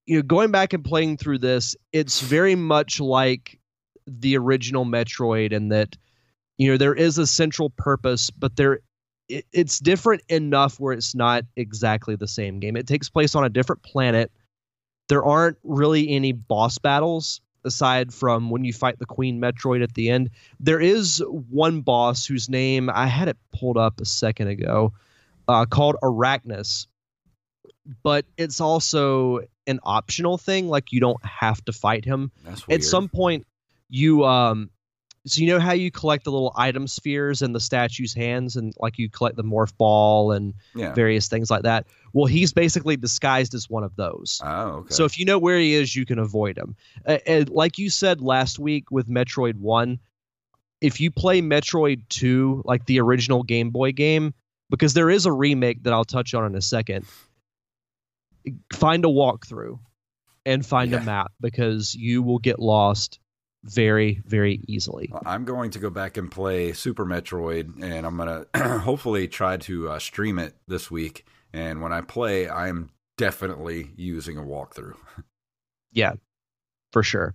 [0.07, 3.59] you know going back and playing through this it's very much like
[4.07, 5.97] the original metroid and that
[6.61, 8.81] you know there is a central purpose but there
[9.31, 12.77] it, it's different enough where it's not exactly the same game.
[12.77, 14.31] It takes place on a different planet.
[15.09, 19.95] There aren't really any boss battles aside from when you fight the Queen Metroid at
[19.95, 20.31] the end.
[20.59, 24.93] There is one boss whose name I had it pulled up a second ago,
[25.49, 26.87] uh, called Arachnus,
[28.03, 30.69] but it's also an optional thing.
[30.69, 32.81] Like you don't have to fight him That's weird.
[32.81, 33.47] at some point
[33.89, 34.71] you um
[35.27, 38.73] so you know how you collect the little item spheres in the statue's hands and
[38.81, 40.95] like you collect the morph ball and yeah.
[40.95, 44.95] various things like that well he's basically disguised as one of those Oh, okay.
[44.95, 46.75] so if you know where he is you can avoid him
[47.07, 49.99] uh, and like you said last week with metroid 1
[50.81, 54.33] if you play metroid 2 like the original game boy game
[54.71, 57.05] because there is a remake that i'll touch on in a second
[58.73, 59.79] find a walkthrough
[60.47, 60.99] and find Yeah.
[61.03, 63.19] a map because you will get lost
[63.65, 68.47] very very easily I'm going to go back and play Super Metroid, and I'm gonna
[68.81, 71.27] hopefully try to uh, stream it this week.
[71.53, 74.97] And when I play, I'm definitely using a walkthrough.
[75.93, 76.13] Yeah,
[76.93, 77.35] for sure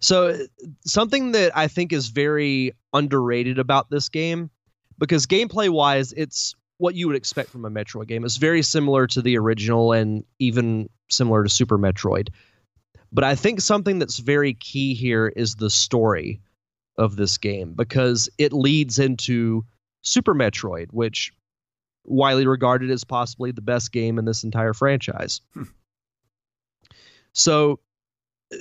[0.00, 0.36] so
[0.84, 4.50] something that i think is very underrated about this game
[4.98, 9.06] because gameplay wise it's what you would expect from a metroid game it's very similar
[9.06, 12.28] to the original and even similar to super metroid
[13.12, 16.40] but i think something that's very key here is the story
[16.96, 19.64] of this game because it leads into
[20.02, 21.32] super metroid which
[22.04, 25.64] widely regarded as possibly the best game in this entire franchise Hmm.
[27.32, 27.80] so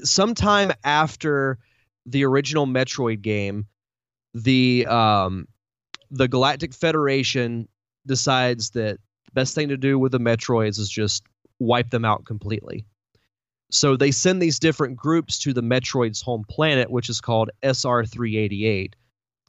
[0.03, 1.57] sometime after
[2.07, 3.67] the original Metroid game,
[4.33, 5.47] the um,
[6.09, 7.67] the Galactic Federation
[8.05, 11.23] decides that the best thing to do with the Metroids is just
[11.59, 12.85] wipe them out completely.
[13.71, 18.05] So they send these different groups to the Metroid's home planet, which is called SR
[18.05, 18.95] 388,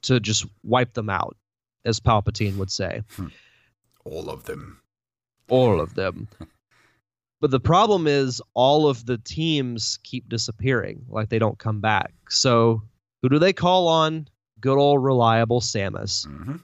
[0.03, 1.37] to just wipe them out,
[1.85, 3.01] as Palpatine would say
[4.05, 4.81] All of them.
[5.49, 6.27] all of them.
[7.41, 12.13] But the problem is all of the teams keep disappearing, like they don't come back.
[12.27, 12.81] So
[13.21, 14.27] who do they call on?
[14.59, 16.25] Good old reliable Samus.
[16.27, 16.57] hmm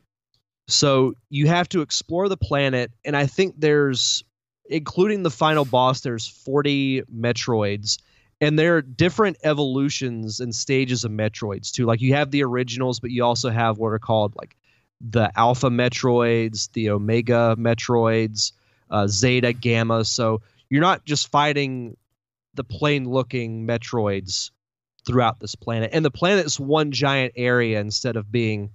[0.68, 4.26] So you have to explore the planet, and I think there's,
[4.70, 8.00] including the final boss, there's 40 Metroids,
[8.42, 11.86] and they're different evolutions and stages of Metroids too.
[11.86, 14.56] Like you have the originals, but you also have what are called like
[15.02, 18.52] the Alpha Metroids, the Omega Metroids,
[18.90, 20.06] uh, Zeta, Gamma.
[20.06, 21.98] So you're not just fighting
[22.54, 24.52] the plain looking Metroids
[25.06, 25.92] throughout this planet.
[25.94, 28.72] And the planet's one giant area instead of being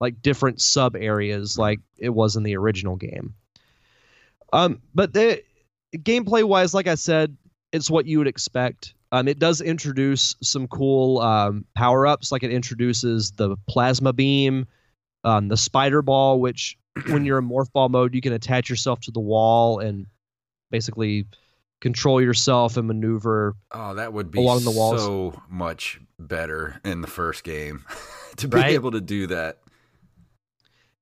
[0.00, 3.34] like different sub areas like it was in the original game.
[4.54, 5.42] Um, but the
[5.96, 7.36] gameplay wise, like I said,
[7.72, 8.94] it's what you would expect.
[9.12, 14.66] Um, it does introduce some cool um, power ups, like it introduces the plasma beam,
[15.24, 16.76] um, the spider ball, which
[17.08, 20.06] when you're in morph ball mode, you can attach yourself to the wall and
[20.70, 21.26] basically
[21.80, 23.54] control yourself and maneuver.
[23.72, 25.00] Oh, that would be along the walls.
[25.02, 27.84] so much better in the first game
[28.36, 28.70] to be Right?
[28.72, 29.58] able to do that.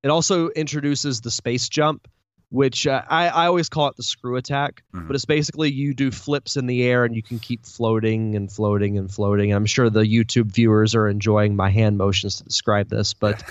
[0.03, 2.09] It also introduces the space jump,
[2.53, 4.83] which uh, I, I always call it the screw attack.
[4.95, 5.07] Mhm.
[5.07, 8.53] But it's basically you do flips in the air and you can keep floating and
[8.53, 9.51] floating and floating.
[9.51, 13.15] And I'm sure the YouTube viewers are enjoying my hand motions to describe this.
[13.15, 13.43] But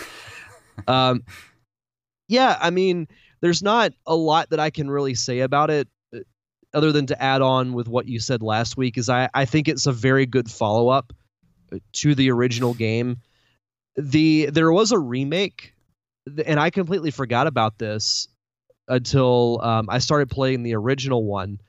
[0.88, 1.24] um,
[2.28, 3.08] yeah, I mean,
[3.42, 5.88] there's not a lot that I can really say about it.
[6.16, 6.20] uh,
[6.76, 9.68] Other than to add on with what you said last week, is I, I think
[9.68, 11.12] it's a very good follow up
[11.94, 13.18] to the original game.
[13.98, 15.74] The there was a remake,
[16.46, 18.28] and I completely forgot about this
[18.92, 21.60] until um, I started playing the original one.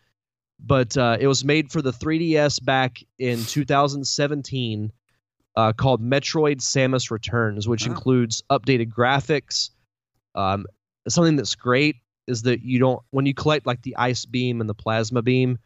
[0.65, 4.93] But uh, it was made for the 3DS back in 2017,
[5.57, 7.91] uh, called Metroid: Samus Returns, which Oh.
[7.91, 9.71] includes updated graphics.
[10.35, 10.67] Um,
[11.09, 11.97] something that's great
[12.29, 15.59] is that you don't when you collect like the ice beam and the plasma beam,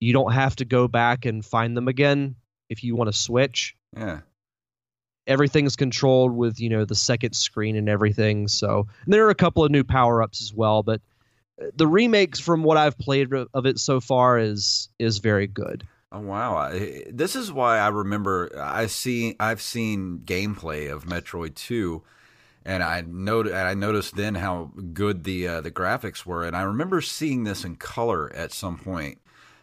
[0.00, 2.36] you don't have to go back and find them again
[2.70, 4.20] if you want to switch Yeah.
[5.28, 9.34] Everything's controlled with you know the second screen and everything so and there are a
[9.34, 11.00] couple of new power-ups as well but
[11.62, 15.86] uh, the remakes from what i've played of it so far is is very good
[16.10, 16.56] Oh wow!
[16.56, 22.02] I, this is why I remember I see I've seen gameplay of Metroid Two,
[22.64, 26.62] and I noted I noticed then how good the uh, the graphics were, and I
[26.62, 29.18] remember seeing this in color at some point.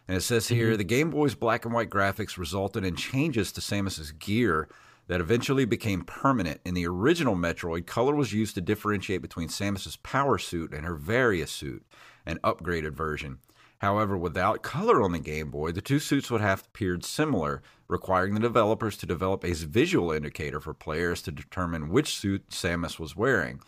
[0.06, 3.60] And it says here the Game Boy's black and white graphics resulted in changes to
[3.60, 4.68] Samus's gear
[5.08, 6.60] that eventually became permanent.
[6.64, 10.96] In the original Metroid, color was used to differentiate between Samus's power suit and her
[10.96, 11.84] Varia suit,
[12.24, 13.38] an upgraded version.
[13.78, 18.34] However, without color on the Game Boy, the two suits would have appeared similar, requiring
[18.34, 23.14] the developers to develop a visual indicator for players to determine which suit Samus was
[23.14, 23.60] wearing.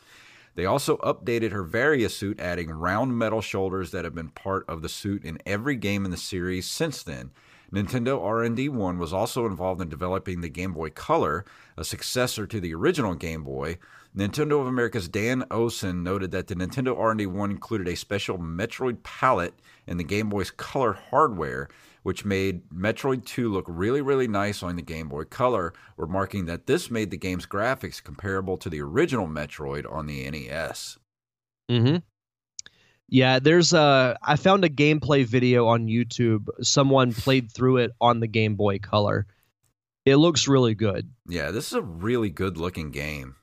[0.54, 4.82] They also updated her Varia suit, adding round metal shoulders that have been part of
[4.82, 7.30] the suit in every game in the series since then.
[7.72, 11.44] Nintendo R&D 1 was also involved in developing the Game Boy Color,
[11.76, 13.78] a successor to the original Game Boy.
[14.16, 19.02] Nintendo of America's Dan Owsen noted that the Nintendo R&D 1 included a special Metroid
[19.02, 19.54] palette
[19.86, 21.68] in the Game Boy's Color hardware,
[22.02, 26.66] which made Metroid 2 look really, really nice on the Game Boy Color, remarking that
[26.66, 30.98] this made the game's graphics comparable to the original Metroid on the NES.
[31.70, 31.98] mm-hmm
[33.08, 36.48] yeah there's a i found a gameplay video on youtube.
[36.62, 39.26] Someone played through it on the game boy color.
[40.04, 41.10] It looks really good.
[41.28, 43.36] Yeah, this is a really good looking game.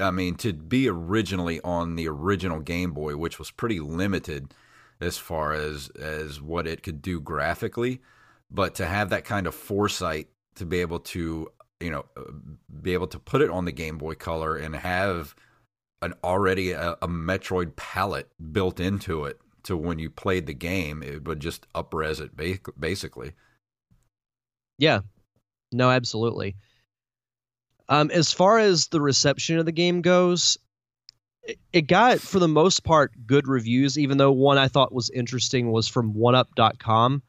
[0.00, 4.52] I mean, to be originally on the original Game Boy, which was pretty limited
[5.00, 8.00] as far as as what it could do graphically,
[8.50, 11.48] but to have that kind of foresight to be able to,
[11.80, 12.24] you know, uh,
[12.82, 15.34] be able to put it on the Game Boy Color and have
[16.02, 21.02] an already a, a Metroid palette built into it to when you played the game,
[21.02, 23.32] it would just upres it ba- basically.
[24.78, 25.00] Yeah.
[25.72, 26.56] No, absolutely.
[27.88, 30.56] Um, as far as the reception of the game goes,
[31.42, 35.10] it, it got, for the most part, good reviews, even though one I thought was
[35.10, 37.22] interesting was from oneup.com.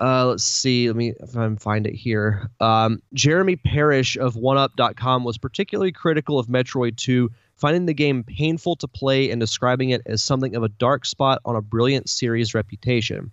[0.00, 0.88] Uh, let's see.
[0.88, 2.50] Let me if I can find it here.
[2.60, 8.76] Um, Jeremy Parish of OneUp.com was particularly critical of Metroid 2, finding the game painful
[8.76, 12.54] to play and describing it as something of a dark spot on a brilliant series
[12.54, 13.30] reputation.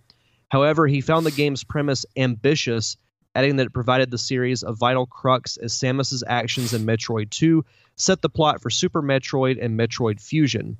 [0.48, 2.96] However, he found the game's premise ambitious,
[3.34, 7.64] adding that it provided the series a vital crux as Samus's actions in Metroid 2
[7.96, 10.76] set the plot for Super Metroid and Metroid Fusion.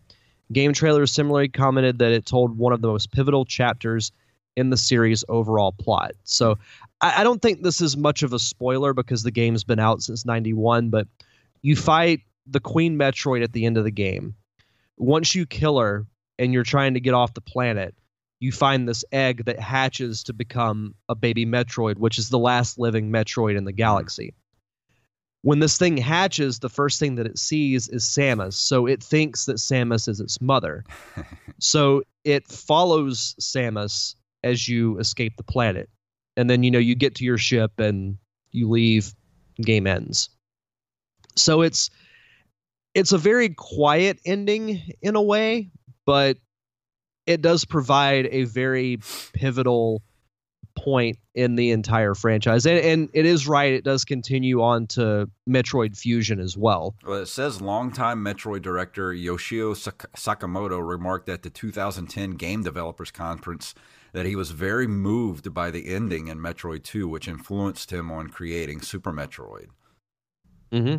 [0.53, 4.12] GameTrailers similarly commented that it told one of the most pivotal chapters
[4.57, 6.12] in the series' overall plot.
[6.25, 6.59] So
[7.01, 10.03] I, I don't think this is much of a spoiler because the game's been out
[10.03, 11.09] since 91, but
[11.62, 14.35] you fight the Queen Metroid at the end of the game.
[14.97, 16.07] Once you kill her
[16.39, 17.95] and you're trying to get off the planet,
[18.41, 22.79] you find this egg that hatches to become a baby Metroid, which is the last
[22.79, 24.35] living Metroid in the galaxy.
[25.43, 28.55] when this thing hatches, the first thing that it sees is Samus.
[28.55, 30.85] So it thinks that Samus is its mother.
[31.61, 35.89] so it follows Samus as you escape the planet.
[36.37, 38.19] And then, you know, you get to your ship and
[38.51, 39.15] you leave,
[39.63, 40.31] game ends.
[41.37, 41.91] So it's
[42.97, 45.71] it's a very quiet ending in a way,
[46.07, 46.39] but
[47.27, 48.99] it does provide a very
[49.35, 50.03] pivotal
[50.75, 52.65] point in the entire franchise.
[52.65, 56.95] And, and, it is right, it does continue on to Metroid Fusion as well.
[57.05, 63.75] Well, it says longtime Metroid director Yoshio Sakamoto remarked at the 2010 Game Developers Conference
[64.13, 68.29] that he was very moved by the ending in Metroid 2, which influenced him on
[68.29, 69.67] creating Super Metroid.
[70.73, 70.97] hmm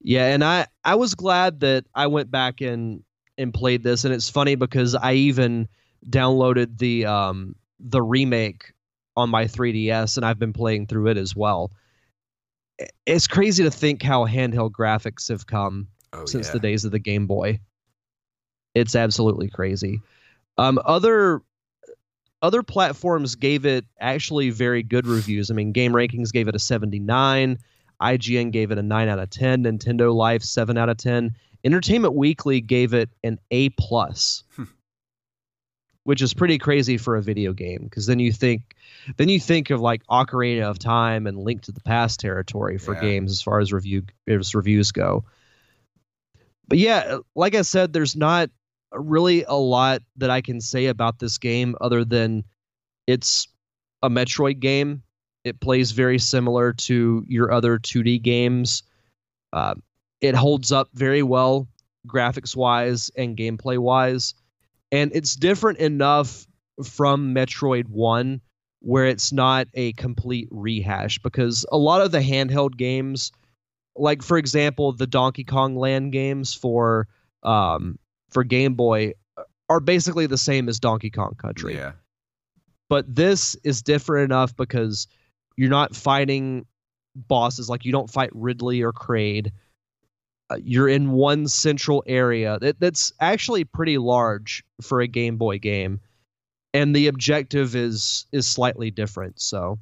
[0.00, 3.02] Yeah, and I, I was glad that I went back and,
[3.36, 4.04] and played this.
[4.04, 5.68] And it's funny because I even
[6.08, 8.72] downloaded the um, the remake
[9.16, 11.72] on my 3DS, and I've been playing through it as well.
[13.06, 16.52] It's crazy to think how handheld graphics have come oh, since yeah.
[16.52, 17.60] the days of the Game Boy.
[18.74, 20.00] It's absolutely crazy.
[20.56, 21.42] Um, other
[22.40, 25.50] other platforms gave it actually very good reviews.
[25.50, 27.58] I mean, GameRankings gave it a 79,
[28.00, 31.34] IGN gave it a 9 out of 10, Nintendo Life 7 out of 10,
[31.64, 34.44] Entertainment Weekly gave it an A plus.
[34.54, 34.64] Hmm
[36.08, 38.74] which is pretty crazy for a video game because then you think
[39.18, 42.94] then you think of like Ocarina of Time and Link to the Past territory for
[42.94, 43.02] yeah.
[43.02, 45.26] games as far as review as reviews go.
[46.66, 48.48] But yeah, like I said, there's not
[48.90, 52.42] really a lot that I can say about this game other than
[53.06, 53.46] it's
[54.02, 55.02] a Metroid game.
[55.44, 58.82] It plays very similar to your other 2D games.
[59.52, 59.74] Uh,
[60.20, 61.68] it holds up very well
[62.06, 64.34] graphics wise and gameplay wise
[64.90, 66.46] and it's different enough
[66.84, 68.40] from Metroid 1
[68.80, 73.32] where it's not a complete rehash because a lot of the handheld games
[73.96, 77.08] like for example the Donkey Kong Land games for
[77.42, 77.98] um
[78.30, 79.12] for Game Boy
[79.68, 81.74] are basically the same as Donkey Kong Country.
[81.74, 81.92] Yeah.
[82.88, 85.08] But this is different enough because
[85.58, 86.64] you're not fighting
[87.16, 89.50] bosses like you don't fight Ridley or Kraid.
[90.50, 95.58] Uh, you're in one central area that, that's actually pretty large for a Game Boy
[95.58, 96.00] game,
[96.72, 99.40] and the objective is is slightly different.
[99.40, 99.80] So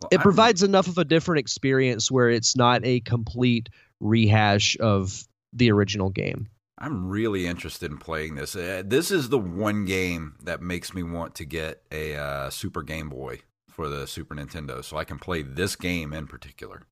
[0.00, 3.68] well, it I'm, provides enough of a different experience where it's not a complete
[3.98, 6.48] rehash of the original game.
[6.78, 8.54] I'm really interested in playing this.
[8.54, 12.82] Uh, this is the one game that makes me want to get a uh, Super
[12.82, 13.40] Game Boy
[13.74, 16.82] for the Super Nintendo, so I can play this game in particular.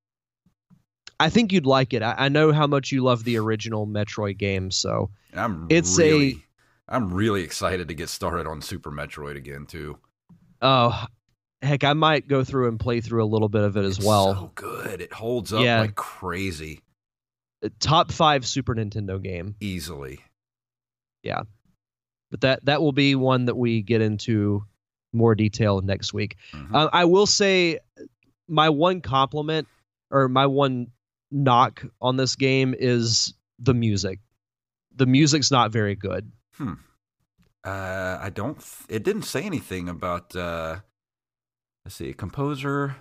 [1.20, 2.02] I think you'd like it.
[2.02, 6.42] I, I, know how much you love the original Metroid games, so I'm it's really,
[6.88, 6.94] a.
[6.96, 9.98] I'm really excited to get started on Super Metroid again too.
[10.60, 11.06] Oh,
[11.62, 14.06] heck, I might go through and play through a little bit of it as it's
[14.06, 14.34] well.
[14.34, 15.80] So good, it holds up yeah.
[15.80, 16.80] like crazy.
[17.64, 20.18] Uh, top five Super Nintendo game easily.
[21.22, 21.42] Yeah,
[22.32, 24.64] but that that will be one that we get into
[25.12, 26.36] more detail next week.
[26.52, 26.74] Mm-hmm.
[26.74, 27.78] Uh, I will say
[28.48, 29.68] my one compliment
[30.10, 30.88] or my one
[31.30, 34.18] knock on this game is the music.
[34.94, 36.30] The music's not very good.
[36.54, 36.74] Hmm.
[37.64, 38.58] Uh, I don't.
[38.58, 40.34] Th- it didn't say anything about.
[40.34, 40.80] Uh,
[41.84, 42.96] let's see, composer.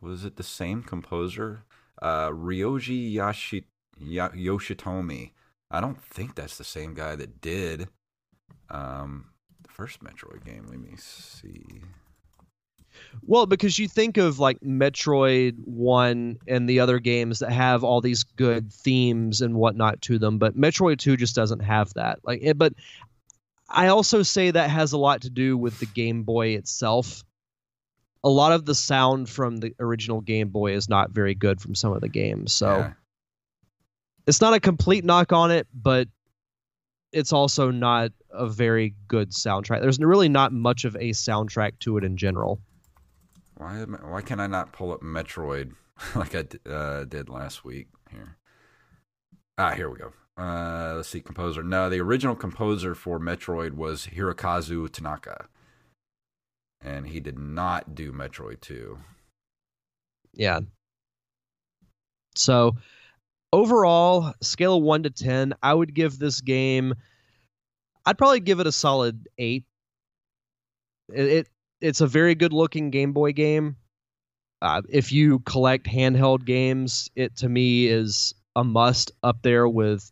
[0.00, 1.64] Was it the same composer?
[2.00, 3.64] Uh, Ryoji Yashi-
[4.00, 5.32] y- Yoshitomi.
[5.70, 7.88] I don't think that's the same guy that did
[8.70, 9.30] um,
[9.78, 10.66] first Metroid game.
[10.68, 11.82] Let me see.
[13.22, 18.00] Well, because you think of like Metroid One and the other games that have all
[18.00, 22.18] these good themes and whatnot to them, but Metroid Two just doesn't have that.
[22.24, 22.72] Like, it, but
[23.68, 27.22] I also say that has a lot to do with the Game Boy itself.
[28.24, 31.76] A lot of the sound from the original Game Boy is not very good from
[31.76, 32.92] some of the games, so yeah.
[34.26, 36.08] it's not a complete knock on it, but
[37.12, 39.80] it's also not a very good soundtrack.
[39.80, 42.60] There's really not much of a soundtrack to it in general.
[43.56, 45.72] Why why can I not pull up Metroid
[46.14, 48.36] like I uh, did last week here?
[49.56, 50.12] Ah, here we go.
[50.36, 51.64] Uh, let's see, composer.
[51.64, 55.46] No, the original composer for Metroid was Hirokazu Tanaka,
[56.80, 58.98] and he did not do Metroid Two.
[60.34, 60.60] Yeah.
[62.36, 62.76] So,
[63.52, 66.94] overall, scale of one to ten, I would give this game.
[68.04, 69.64] I'd probably give it a solid eight.
[71.12, 71.48] It, it
[71.80, 73.76] it's a very good looking Game Boy game.
[74.60, 80.10] Uh, if you collect handheld games, it to me is a must up there with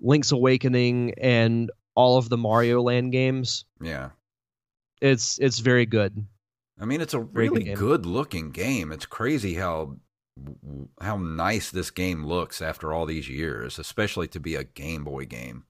[0.00, 3.64] Link's Awakening and all of the Mario Land games.
[3.80, 4.10] Yeah.
[5.00, 6.26] It's it's very good.
[6.80, 8.92] I mean, it's a really good looking game.
[8.92, 9.96] It's crazy how
[11.00, 15.24] how nice this game looks after all these years, especially to be a Game Boy
[15.24, 15.64] game.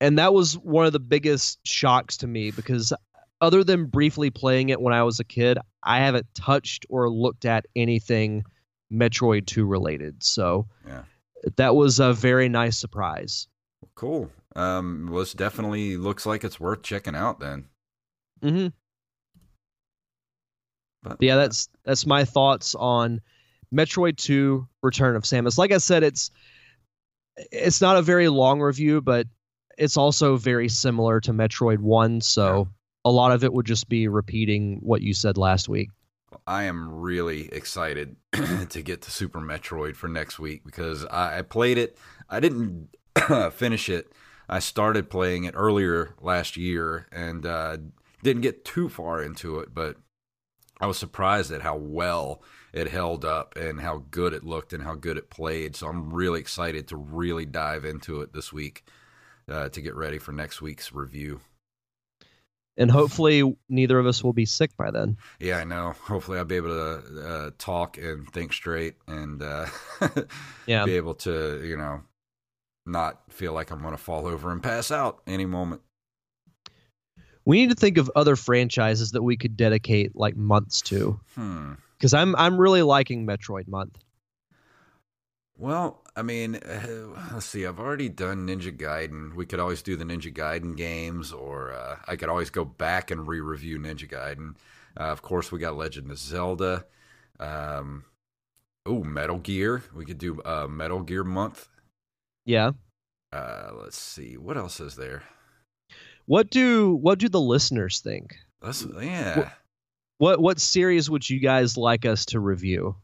[0.00, 2.92] And that was one of the biggest shocks to me because
[3.40, 7.44] other than briefly playing it when I was a kid, I haven't touched or looked
[7.44, 8.44] at anything
[8.92, 10.22] Metroid 2 related.
[10.22, 11.02] So Yeah.
[11.56, 13.48] that was a very nice surprise.
[13.94, 14.30] Cool.
[14.56, 17.66] Um, well, this definitely looks like it's worth checking out then.
[18.42, 18.68] hmm
[21.08, 23.20] But yeah, that's that's my thoughts on
[23.74, 25.58] Metroid 2 Return of Samus.
[25.58, 26.30] Like I said, it's
[27.36, 29.26] it's not a very long review, but
[29.76, 32.68] it's also very similar to Metroid 1, so
[33.04, 35.90] a lot of it would just be repeating what you said last week.
[36.46, 38.16] I am really excited
[38.70, 41.96] to get to Super Metroid for next week because I, I played it.
[42.28, 42.88] I didn't
[43.52, 44.12] finish it.
[44.48, 47.78] I started playing it earlier last year and uh,
[48.22, 49.96] didn't get too far into it, but
[50.80, 54.82] I was surprised at how well it held up and how good it looked and
[54.82, 55.74] how good it played.
[55.74, 58.84] So I'm really excited to really dive into it this week
[59.48, 61.40] uh, to get ready for next week's review.
[62.76, 65.16] And hopefully neither of us will be sick by then.
[65.40, 65.94] Yeah, I know.
[66.04, 69.66] Hopefully, I'll be able to uh, talk and think straight and uh,
[70.66, 70.84] Yeah.
[70.84, 72.02] be able to, you know,
[72.86, 75.82] not feel like I'm going to fall over and pass out any moment.
[77.48, 81.72] We need to think of other franchises that we could dedicate like months to Hmm.
[81.98, 83.96] cuz I'm I'm really liking Metroid month.
[85.56, 87.64] Well, I mean, uh, let's see.
[87.64, 89.34] I've already done Ninja Gaiden.
[89.34, 93.10] We could always do the Ninja Gaiden games, or uh, I could always go back
[93.10, 94.56] and re-review Ninja Gaiden.
[95.00, 96.84] Uh, of course, we got Legend of Zelda.
[97.40, 98.04] Um,
[98.84, 99.82] oh, Metal Gear.
[99.94, 101.66] We could do uh, Metal Gear month.
[102.44, 102.72] Yeah.
[103.32, 104.36] Uh, let's see.
[104.36, 105.22] What else is there?
[106.28, 108.36] What do what do the listeners think?
[108.60, 109.48] Let's, yeah.
[110.18, 112.96] What what series would you guys like us to review?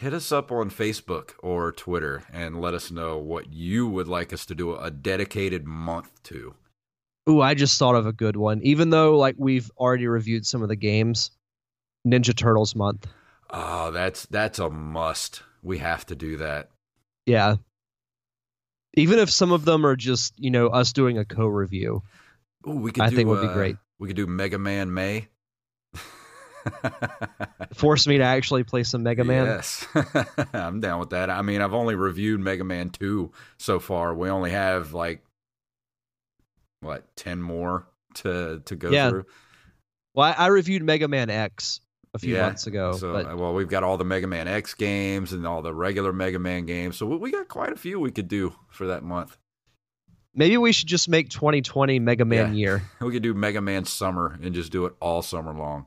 [0.00, 4.32] Hit us up on Facebook or Twitter and let us know what you would like
[4.32, 6.54] us to do a dedicated month to.
[7.28, 8.62] Ooh, I just thought of a good one.
[8.62, 11.32] Even though like we've already reviewed some of the games,
[12.08, 13.06] Ninja Turtles month.
[13.50, 15.42] Oh, that's that's a must.
[15.62, 16.70] We have to do that.
[17.26, 17.56] Yeah.
[18.94, 22.02] Even if some of them are just, you know, us doing a co-review.
[22.66, 23.76] Ooh, we could I do, think would be uh, great.
[23.98, 25.28] We could do Mega Man May.
[27.74, 29.46] Force me to actually play some Mega Man.
[29.46, 29.86] Yes,
[30.54, 31.28] I'm down with that.
[31.30, 34.14] I mean, I've only reviewed Mega Man 2 so far.
[34.14, 35.24] We only have like
[36.80, 37.86] what, 10 more
[38.16, 39.10] to to go Yeah.
[39.10, 39.26] through.
[40.14, 41.80] Well, I, I reviewed Mega Man X
[42.14, 44.46] a few Yeah, months ago, So, but uh, well, we've got all the Mega Man
[44.46, 46.96] X games and all the regular Mega Man games.
[46.96, 49.36] So we got quite a few we could do for that month.
[50.34, 52.58] Maybe we should just make 2020 Mega Man Yeah.
[52.58, 52.82] year.
[53.00, 55.86] We could do Mega Man Summer and just do it all summer long.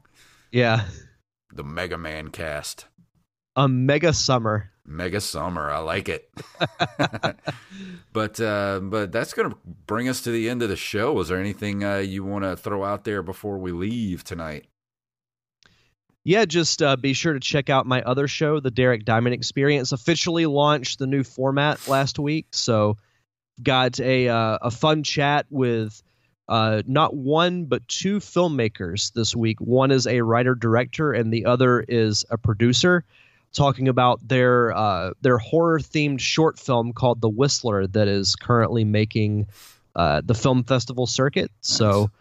[0.51, 0.85] Yeah.
[1.53, 2.85] The Mega Man cast.
[3.55, 4.71] A mega summer.
[4.85, 5.69] Mega Summer.
[5.71, 6.29] I like it.
[8.13, 11.19] but uh, but that's going to bring us to the end of the show.
[11.19, 14.67] Is there anything uh, you want to throw out there before we leave tonight?
[16.23, 19.91] Yeah, just uh, be sure to check out my other show, The Derek Diamond Experience.
[19.93, 22.97] Officially launched the new format last week, so
[23.61, 26.01] got a uh, a fun chat with
[26.47, 29.59] uh, not one but two filmmakers this week.
[29.59, 33.03] One is a writer director, and the other is a producer,
[33.53, 38.83] talking about their uh, their horror themed short film called The Whistler that is currently
[38.83, 39.47] making
[39.95, 41.51] uh, the film festival circuit.
[41.61, 42.11] So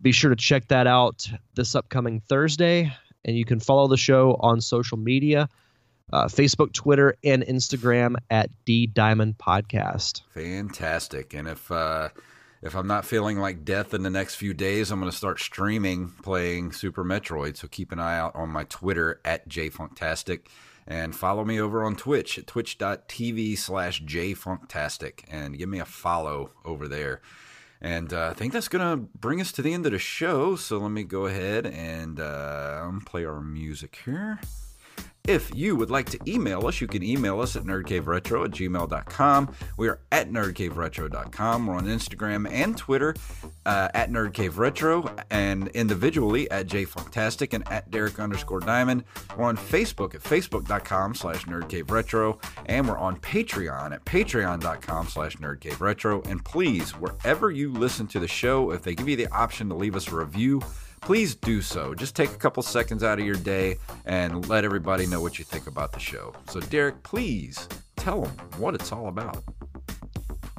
[0.00, 2.92] be sure to check that out this upcoming Thursday
[3.24, 5.48] and you can follow the show on social media
[6.12, 10.22] uh, Facebook, Twitter, and Instagram at D Diamond Podcast.
[10.32, 11.34] Fantastic.
[11.34, 12.08] And if uh,
[12.62, 15.38] if I'm not feeling like death in the next few days, I'm going to start
[15.38, 17.56] streaming playing Super Metroid.
[17.56, 20.46] So keep an eye out on my Twitter at jfunktastic.
[20.86, 25.20] And follow me over on Twitch at twitch.tv slash jfunktastic.
[25.30, 27.20] And give me a follow over there.
[27.80, 30.56] And uh, I think that's going to bring us to the end of the show.
[30.56, 34.40] So let me go ahead and uh, play our music here.
[35.28, 39.54] If you would like to email us, you can email us at nerdcaveretro at gmail.com.
[39.76, 41.66] We are at nerdcaveretro.com.
[41.66, 43.14] We're on Instagram and Twitter
[43.66, 49.04] uh, at nerdcaveretro and individually at jfunktastic and at Derek underscore Diamond.
[49.36, 56.26] We're on Facebook at facebook.com slash nerdcaveretro and we're on Patreon at patreon.com slash nerdcaveretro.
[56.26, 59.74] And please, wherever you listen to the show, if they give you the option to
[59.74, 60.62] leave us a review,
[61.00, 61.94] please do so.
[61.94, 65.44] Just take a couple seconds out of your day and let everybody know what you
[65.44, 66.34] think about the show.
[66.48, 69.42] So, Derek, please tell them what it's all about.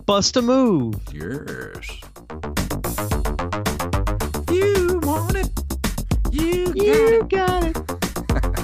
[0.05, 0.95] Bust a move.
[1.13, 2.01] Yes.
[4.51, 5.49] You want it.
[6.31, 7.73] You, you got it.
[7.73, 8.59] Got it.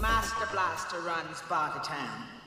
[0.00, 2.39] Master Blaster runs Bartertown.